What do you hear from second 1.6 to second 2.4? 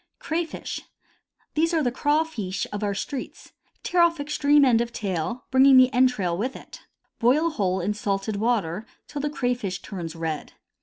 are the" craw